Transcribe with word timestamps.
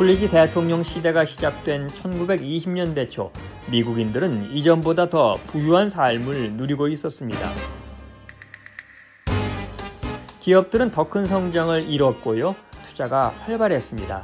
콜리지 0.00 0.30
대통령 0.30 0.82
시대가 0.82 1.26
시작된 1.26 1.88
1920년대 1.88 3.10
초 3.10 3.30
미국인들은 3.70 4.50
이전보다 4.50 5.10
더 5.10 5.34
부유한 5.48 5.90
삶을 5.90 6.52
누리고 6.52 6.88
있었습니다. 6.88 7.46
기업들은 10.40 10.90
더 10.90 11.10
큰 11.10 11.26
성장을 11.26 11.86
이뤘고요. 11.86 12.56
투자가 12.80 13.34
활발했습니다. 13.40 14.22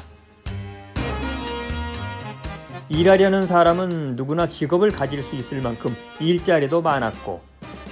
일하려는 2.88 3.46
사람은 3.46 4.16
누구나 4.16 4.46
직업을 4.46 4.92
가질 4.92 5.22
수 5.22 5.36
있을 5.36 5.60
만큼 5.60 5.94
일자리도 6.20 6.80
많았고 6.80 7.42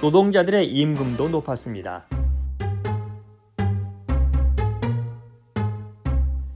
노동자들의 0.01 0.65
임금도 0.65 1.29
높았습니다. 1.29 2.07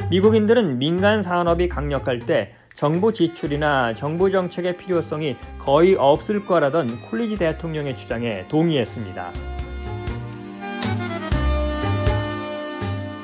미국인들은 0.09 0.79
민간 0.79 1.21
산업이 1.21 1.69
강력할 1.69 2.19
때 2.25 2.55
정부 2.73 3.13
지출이나 3.13 3.93
정부 3.93 4.31
정책의 4.31 4.77
필요성이 4.77 5.35
거의 5.59 5.95
없을 5.95 6.45
거라던 6.45 7.01
콜리지 7.01 7.37
대통령의 7.37 7.95
주장에 7.95 8.47
동의했습니다. 8.47 9.31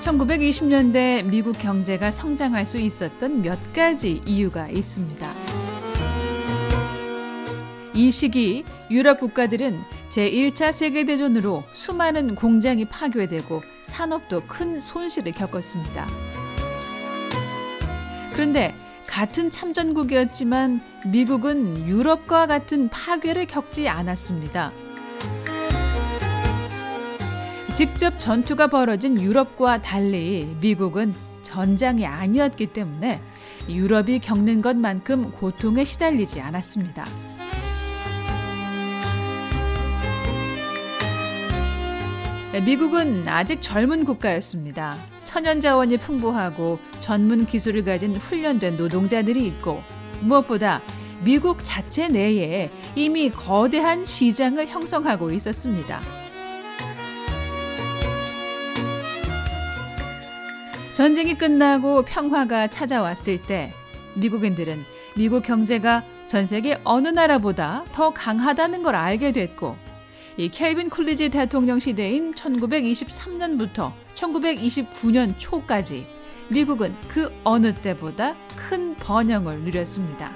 1920년대 0.02 1.26
미국 1.28 1.58
경제가 1.58 2.12
성장할 2.12 2.66
수 2.66 2.78
있었던 2.78 3.42
몇 3.42 3.58
가지 3.74 4.22
이유가 4.26 4.68
있습니다. 4.68 5.26
이 7.96 8.12
시기 8.12 8.64
유럽 8.92 9.20
국가들은 9.20 9.80
제1차 10.10 10.72
세계대전으로 10.72 11.64
수많은 11.74 12.36
공장이 12.36 12.86
파괴되고 12.86 13.62
산업도 13.82 14.44
큰 14.48 14.80
손실을 14.80 15.32
겪었습니다. 15.32 16.06
그런데 18.36 18.76
같은 19.08 19.50
참전국이었지만 19.50 20.82
미국은 21.06 21.88
유럽과 21.88 22.48
같은 22.48 22.90
파괴를 22.90 23.46
겪지 23.46 23.88
않았습니다. 23.88 24.72
직접 27.78 28.20
전투가 28.20 28.68
벌어진 28.68 29.22
유럽과 29.22 29.82
달리 29.82 30.54
미국은 30.60 31.14
전장이 31.44 32.06
아니었기 32.06 32.68
때문에 32.68 33.22
유럽이 33.70 34.20
겪는 34.20 34.62
것만큼 34.62 35.32
고통에 35.32 35.86
시달리지 35.86 36.42
않았습니다. 36.42 37.06
미국은 42.66 43.28
아직 43.30 43.62
젊은 43.62 44.04
국가였습니다. 44.04 44.94
천연 45.36 45.60
자원이 45.60 45.98
풍부하고 45.98 46.80
전문 47.02 47.46
기술을 47.46 47.84
가진 47.84 48.16
훈련된 48.16 48.78
노동자들이 48.78 49.46
있고 49.48 49.84
무엇보다 50.22 50.82
미국 51.26 51.58
자체 51.62 52.08
내에 52.08 52.72
이미 52.96 53.30
거대한 53.30 54.06
시장을 54.06 54.68
형성하고 54.68 55.32
있었습니다. 55.32 56.00
전쟁이 60.94 61.34
끝나고 61.34 62.04
평화가 62.04 62.70
찾아왔을 62.70 63.42
때 63.42 63.74
미국인들은 64.14 64.86
미국 65.18 65.44
경제가 65.44 66.02
전 66.30 66.46
세계 66.46 66.80
어느 66.86 67.10
나라보다 67.10 67.84
더 67.92 68.12
강하다는 68.12 68.84
걸 68.84 68.96
알게 68.96 69.34
됐고 69.34 69.76
이 70.38 70.50
켈빈 70.50 70.90
쿨리지 70.90 71.30
대통령 71.30 71.80
시대인 71.80 72.34
1923년부터 72.34 73.94
1929년 74.16 75.34
초까지 75.38 76.06
미국은 76.50 76.94
그 77.08 77.32
어느 77.46 77.74
때보다 77.74 78.36
큰 78.58 78.96
번영을 78.96 79.62
누렸습니다. 79.62 80.30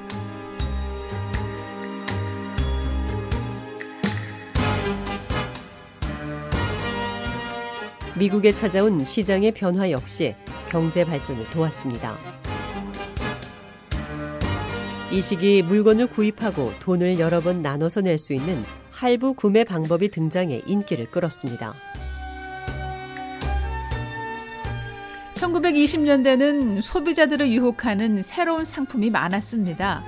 미국에 8.17 8.53
찾아온 8.53 9.03
시장의 9.03 9.51
변화 9.51 9.91
역시 9.91 10.33
경제 10.69 11.03
발전을 11.03 11.43
도왔습니다. 11.51 12.17
이 15.11 15.21
시기 15.21 15.61
물건을 15.61 16.07
구입하고 16.07 16.71
돈을 16.79 17.19
여러 17.19 17.41
번 17.41 17.61
나눠서 17.61 18.01
낼 18.01 18.17
수 18.17 18.33
있는 18.33 18.63
할부 18.99 19.33
구매 19.33 19.63
방법이 19.63 20.09
등장해 20.09 20.63
인기를 20.65 21.05
끌었습니다. 21.05 21.73
1920년대는 25.35 26.81
소비자들을 26.81 27.49
유혹하는 27.49 28.21
새로운 28.21 28.65
상품이 28.65 29.09
많았습니다. 29.09 30.03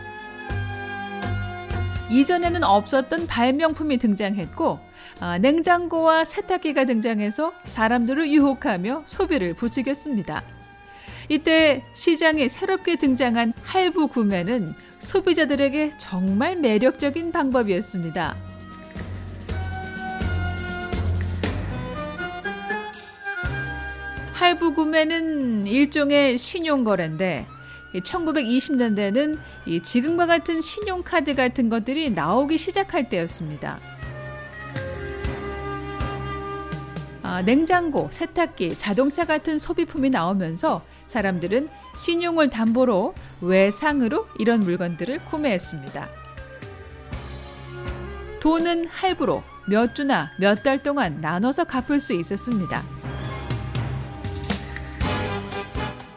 이전에는 2.10 2.66
없었던 2.66 3.28
발명품이 3.28 3.98
등장했고 3.98 4.80
아, 5.22 5.38
냉장고와 5.38 6.26
세탁기가 6.26 6.84
등장해서 6.84 7.54
사람들을 7.64 8.30
유혹하며 8.30 9.04
소비를 9.06 9.54
부추겼습니다. 9.54 10.44
이때 11.30 11.82
시장에 11.94 12.50
새롭게 12.50 12.98
등장한 12.98 13.54
할부 13.64 14.10
구매는 14.10 14.74
소비자들에게 15.00 15.94
정말 15.98 16.58
매력적인 16.58 17.32
방법이었습니다. 17.32 18.51
할부 24.62 24.76
구매는 24.76 25.66
일종의 25.66 26.38
신용거래인데 26.38 27.48
1920년대는 27.96 29.40
지금과 29.82 30.28
같은 30.28 30.62
신용카드 30.62 31.34
같은 31.34 31.68
것들이 31.68 32.12
나오기 32.12 32.60
시작할 32.60 33.10
때였습니다. 33.10 33.80
아, 37.24 37.42
냉장고, 37.42 38.08
세탁기, 38.12 38.78
자동차 38.78 39.26
같은 39.26 39.58
소비품이 39.58 40.12
나오면서 40.12 40.86
사람들은 41.08 41.68
신용을 41.98 42.52
담보로 42.52 43.16
외상으로 43.42 44.28
이런 44.38 44.60
물건들을 44.60 45.26
구매했습니다. 45.26 46.08
돈은 48.40 48.86
할부로 48.86 49.44
몇 49.68 49.96
주나 49.96 50.30
몇 50.40 50.62
달 50.64 50.84
동안 50.84 51.20
나눠서 51.20 51.64
갚을 51.64 52.00
수 52.00 52.14
있었습니다. 52.14 52.84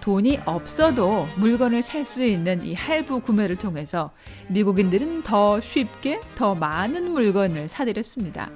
돈이 0.04 0.40
없어도 0.44 1.26
물건을 1.36 1.80
살 1.80 2.04
수 2.04 2.22
있는 2.22 2.62
이 2.62 2.74
할부 2.74 3.20
구매를 3.20 3.56
통해서 3.56 4.10
미국인들은 4.48 5.22
더 5.22 5.58
쉽게 5.62 6.20
더 6.34 6.54
많은 6.54 7.10
물건을 7.12 7.70
사들였습니다. 7.70 8.50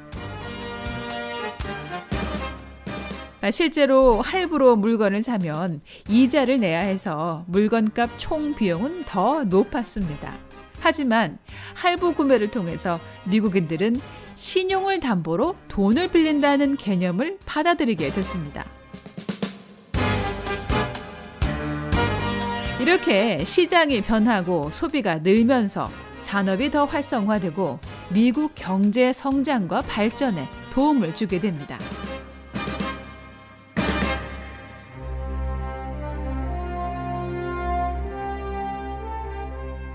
아, 3.41 3.50
실제로 3.50 4.21
할부로 4.21 4.77
물건을 4.77 5.23
사면 5.23 5.81
이자를 6.11 6.59
내야 6.59 6.81
해서 6.81 7.47
물건값 7.47 8.19
총 8.19 8.55
비용은 8.55 9.05
더 9.05 9.44
높았습니다. 9.44 10.35
하지만 10.81 11.39
할부 11.73 12.12
구매를 12.12 12.51
통해서 12.51 13.01
미국인들은 13.25 13.97
신용을 14.37 15.01
담보로 15.01 15.56
돈을 15.69 16.09
빌린다는 16.09 16.77
개념을 16.77 17.39
받아들이게 17.47 18.11
됐습니다. 18.11 18.67
이렇게 22.88 23.44
시장이 23.44 24.00
변하고 24.00 24.70
소비가 24.73 25.19
늘면서 25.19 25.90
산업이 26.20 26.70
더 26.70 26.85
활성화되고 26.85 27.79
미국 28.14 28.52
경제 28.55 29.12
성장과 29.12 29.82
발전에 29.82 30.49
도움을 30.73 31.14
주게 31.14 31.38
됩니다. 31.38 31.76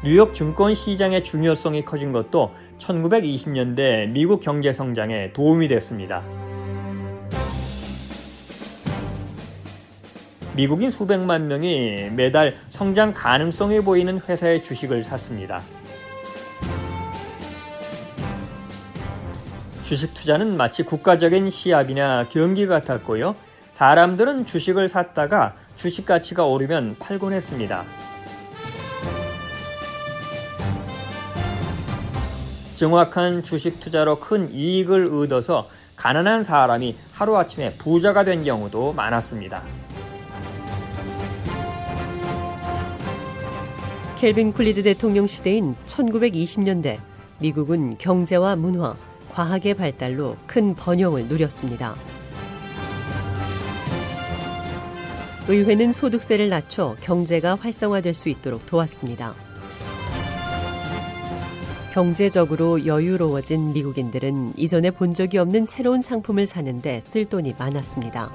뉴욕 0.04 0.36
증권 0.36 0.76
시장의 0.76 1.24
중요성이 1.24 1.84
커진 1.84 2.12
것도 2.12 2.52
1920년대 2.78 4.08
미국 4.10 4.40
경제 4.40 4.72
성장에 4.72 5.34
도움이 5.34 5.68
됐습니다. 5.68 6.24
미국인 10.56 10.92
수백만 10.92 11.48
명이 11.48 12.12
매달 12.12 12.54
성장 12.70 13.12
가능성이 13.12 13.82
보이는 13.82 14.20
회사의 14.20 14.62
주식을 14.62 15.04
샀습니다. 15.04 15.62
주식 19.84 20.14
투자는 20.14 20.56
마치 20.56 20.84
국가적인 20.84 21.50
시합이나 21.50 22.28
경기 22.30 22.68
같았고요. 22.68 23.36
사람들은 23.74 24.46
주식을 24.46 24.90
샀다가 24.90 25.56
주식 25.76 26.06
가치가 26.06 26.46
오르면 26.46 26.98
팔곤 27.00 27.34
했습니다. 27.34 27.84
정확한 32.76 33.44
주식 33.44 33.80
투자로 33.80 34.20
큰 34.20 34.52
이익을 34.52 35.14
얻어서 35.14 35.68
가난한 35.96 36.44
사람이 36.44 36.96
하루아침에 37.14 37.74
부자가 37.78 38.24
된 38.24 38.44
경우도 38.44 38.94
많았습니다. 38.94 39.64
켈빈 44.24 44.54
쿨리즈 44.54 44.84
대통령 44.84 45.28
시대인 45.28 45.76
1920년대 45.86 46.98
미국은 47.40 47.98
경제와 47.98 48.56
문화, 48.56 48.96
과학의 49.30 49.74
발달로 49.74 50.38
큰 50.48 50.76
번영을 50.76 51.26
누렸습니다. 51.26 51.94
의회는 55.50 55.92
소득세를 55.92 56.48
낮춰 56.48 56.96
경제가 57.02 57.56
활성화될 57.56 58.14
수 58.14 58.30
있도록 58.30 58.66
도왔습니다. 58.66 59.34
경제적으로 61.94 62.86
여유로워진 62.86 63.74
미국인들은 63.74 64.54
이전에 64.56 64.92
본 64.92 65.14
적이 65.14 65.40
없는 65.40 65.66
새로운 65.66 66.02
상품을 66.02 66.48
사는데 66.48 67.02
쓸 67.02 67.26
돈이 67.26 67.56
많았습니다. 67.60 68.32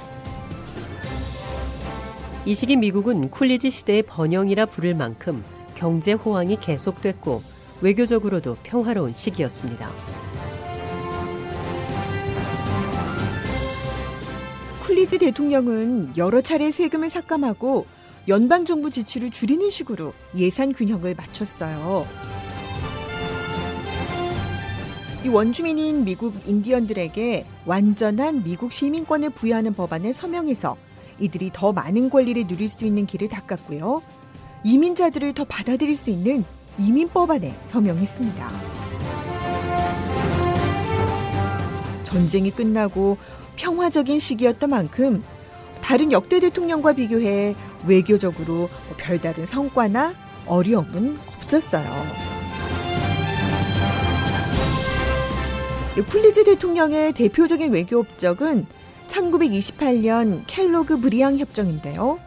이 2.44 2.54
시기 2.54 2.76
미국은 2.76 3.30
쿨리지 3.30 3.70
시대의 3.70 4.02
번영이라 4.02 4.66
부를 4.66 4.94
만큼 4.94 5.42
경제 5.78 6.12
호황이 6.12 6.58
계속됐고 6.60 7.40
외교적으로도 7.80 8.56
평화로운 8.64 9.12
시기였습니다. 9.12 9.88
쿨리지 14.82 15.18
대통령은 15.18 16.14
여러 16.16 16.40
차례 16.40 16.72
세금을 16.72 17.10
삭감하고 17.10 17.86
연방정부 18.26 18.90
지출을 18.90 19.30
줄이는 19.30 19.70
식으로 19.70 20.12
예산 20.36 20.72
균형을 20.72 21.14
맞췄어요. 21.14 22.06
이 25.24 25.28
원주민인 25.28 26.04
미국 26.04 26.34
인디언들에게 26.46 27.46
완전한 27.66 28.42
미국 28.42 28.72
시민권을 28.72 29.30
부여하는 29.30 29.74
법안을 29.74 30.12
서명해서 30.12 30.76
이들이 31.20 31.50
더 31.52 31.72
많은 31.72 32.10
권리를 32.10 32.48
누릴 32.48 32.68
수 32.68 32.84
있는 32.84 33.06
길을 33.06 33.28
닦았고요. 33.28 34.02
이민자들을 34.64 35.34
더 35.34 35.44
받아들일 35.44 35.96
수 35.96 36.10
있는 36.10 36.44
이민법안에 36.78 37.54
서명했습니다. 37.62 38.48
전쟁이 42.04 42.50
끝나고 42.50 43.18
평화적인 43.56 44.18
시기였던 44.18 44.70
만큼 44.70 45.22
다른 45.82 46.12
역대 46.12 46.40
대통령과 46.40 46.92
비교해 46.94 47.54
외교적으로 47.86 48.68
별다른 48.96 49.46
성과나 49.46 50.14
어려움은 50.46 51.18
없었어요. 51.26 51.88
쿨리즈 56.10 56.44
대통령의 56.44 57.12
대표적인 57.12 57.72
외교 57.72 57.98
업적은 57.98 58.66
1928년 59.08 60.44
켈로그 60.46 61.00
브리앙 61.00 61.38
협정인데요. 61.38 62.20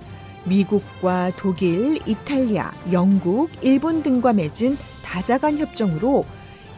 미국과 0.45 1.31
독일, 1.37 1.99
이탈리아, 2.07 2.71
영국, 2.91 3.49
일본 3.61 4.03
등과 4.03 4.33
맺은 4.33 4.77
다자간 5.03 5.57
협정으로 5.57 6.25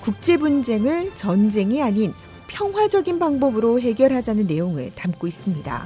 국제 0.02 0.38
분쟁을 0.38 1.12
전쟁이 1.16 1.82
아닌 1.82 2.14
평화적인 2.48 3.20
방법으로 3.20 3.80
해결하자는 3.80 4.48
내용을 4.48 4.92
담고 4.96 5.28
있습니다. 5.28 5.86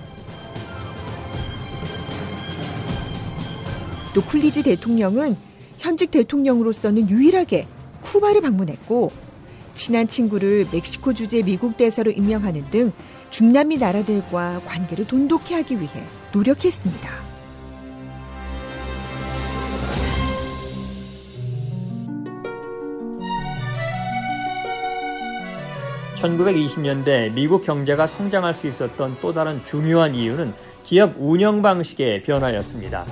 또 4.14 4.22
쿨리지 4.24 4.64
대통령은 4.64 5.38
현직 5.78 6.10
대통령으로서는 6.10 7.10
유일하게 7.10 7.68
쿠바를 8.02 8.42
방문했고 8.42 9.12
친한 9.76 10.08
친구를 10.08 10.66
멕시코 10.72 11.14
주재 11.14 11.44
미국 11.44 11.78
대사로 11.78 12.10
임명하는 12.10 12.64
등 12.72 12.92
중남미 13.30 13.78
나라들과 13.78 14.62
관계를 14.66 15.06
돈독히 15.06 15.54
하기 15.54 15.76
위해 15.80 16.04
노력했습니다. 16.34 17.27
1920년대 26.22 27.32
미국 27.34 27.64
경제가 27.64 28.08
성장할 28.08 28.54
수 28.54 28.68
있었던 28.68 29.18
또 29.22 29.34
다른 29.34 29.64
중요한 29.64 30.16
이유는 30.16 30.54
기업 30.84 31.14
운영 31.18 31.62
방식의 31.62 32.24
변화였습니다. 32.24 33.06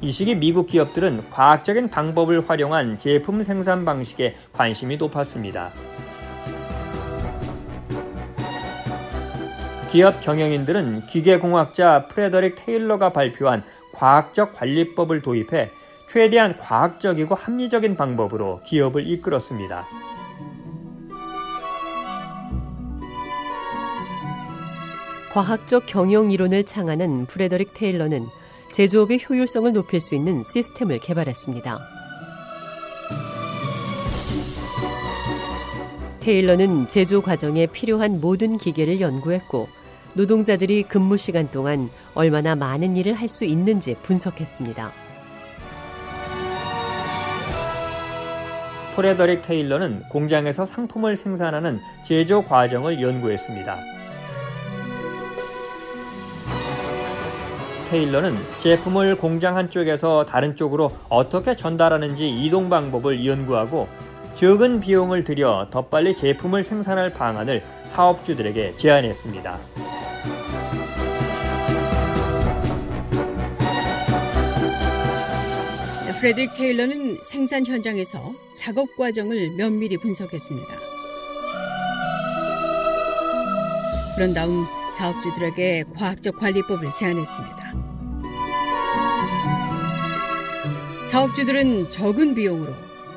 이 0.00 0.12
시기 0.12 0.34
미국 0.34 0.66
기업들은 0.66 1.30
과학적인 1.30 1.90
방법을 1.90 2.48
활용한 2.48 2.98
제품 2.98 3.42
생산 3.42 3.84
방식에 3.84 4.36
관심이 4.52 4.96
높았습니다. 4.96 5.72
기업 9.90 10.20
경영인들은 10.20 11.06
기계공학자 11.06 12.06
프레더릭 12.08 12.56
테일러가 12.56 13.12
발표한 13.12 13.64
과학적 13.92 14.52
관리법을 14.52 15.22
도입해 15.22 15.70
최대한 16.10 16.56
과학적이고 16.56 17.34
합리적인 17.34 17.96
방법으로 17.96 18.60
기업을 18.64 19.06
이끌었습니다. 19.06 19.86
과학적 25.32 25.84
경영 25.86 26.30
이론을 26.30 26.64
창안한 26.64 27.26
프레더릭 27.26 27.74
테일러는 27.74 28.26
제조업의 28.72 29.20
효율성을 29.28 29.70
높일 29.72 30.00
수 30.00 30.14
있는 30.14 30.42
시스템을 30.42 30.98
개발했습니다. 30.98 31.78
테일러는 36.20 36.88
제조 36.88 37.22
과정에 37.22 37.66
필요한 37.66 38.20
모든 38.20 38.58
기계를 38.58 39.00
연구했고 39.00 39.68
노동자들이 40.14 40.82
근무 40.82 41.16
시간 41.16 41.50
동안 41.50 41.90
얼마나 42.14 42.56
많은 42.56 42.96
일을 42.96 43.12
할 43.12 43.28
수 43.28 43.44
있는지 43.44 43.94
분석했습니다. 44.02 45.07
프레더릭 48.98 49.42
테일러는 49.42 50.02
공장에서 50.08 50.66
상품을 50.66 51.14
생산하는 51.14 51.78
제조 52.02 52.42
과정을 52.42 53.00
연구했습니다. 53.00 53.76
테일러는 57.88 58.34
제품을 58.58 59.14
공장 59.14 59.56
한쪽에서 59.56 60.24
다른 60.24 60.56
쪽으로 60.56 60.90
어떻게 61.08 61.54
전달하는지 61.54 62.28
이동 62.28 62.68
방법을 62.68 63.24
연구하고 63.24 63.86
적은 64.34 64.80
비용을 64.80 65.22
들여 65.22 65.68
더 65.70 65.82
빨리 65.86 66.16
제품을 66.16 66.64
생산할 66.64 67.12
방안을 67.12 67.62
사업주들에게 67.92 68.74
제안했습니다. 68.78 69.97
프레드릭 76.20 76.54
테일러는 76.56 77.18
생산 77.22 77.64
현장에서 77.64 78.34
작업 78.56 78.96
과정을 78.96 79.50
면밀히 79.50 79.96
분석했습니다. 79.98 80.68
그런 84.16 84.34
다음 84.34 84.66
사업주들에게 84.96 85.84
과학적 85.94 86.36
관리법을 86.40 86.92
제안했습니다. 86.92 87.72
사업주들은 91.08 91.88
적은 91.90 92.34
비용으로 92.34 92.74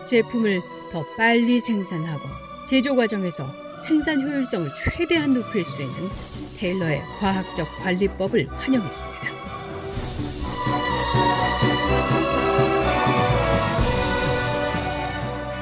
제품을 0.08 0.62
더 0.92 1.04
빨리 1.18 1.60
생산하고 1.60 2.22
제조 2.70 2.96
과정에서 2.96 3.52
생산 3.84 4.22
효율성을 4.22 4.70
최대한 4.78 5.34
높일 5.34 5.66
수 5.66 5.82
있는 5.82 5.96
테일러의 6.56 7.02
과학적 7.20 7.68
관리법을 7.80 8.48
환영했습니다. 8.52 9.22